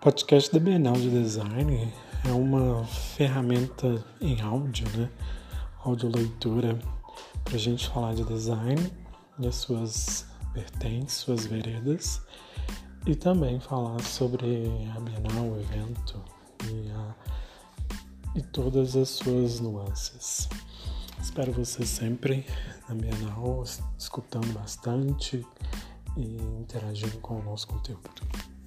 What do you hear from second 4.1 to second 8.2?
em áudio, né? Audioleitura para a gente falar